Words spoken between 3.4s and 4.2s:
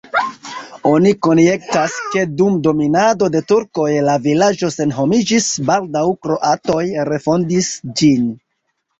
turkoj la